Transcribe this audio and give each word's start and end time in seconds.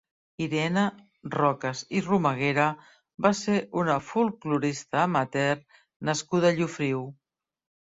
Irene 0.43 0.83
Rocas 1.35 1.83
i 1.99 2.01
Romaguera 2.05 2.65
va 3.27 3.33
ser 3.41 3.59
una 3.83 3.99
folklorista 4.07 5.03
amateur 5.05 5.63
nascuda 6.13 6.53
a 6.53 6.57
Llofriu. 6.61 7.07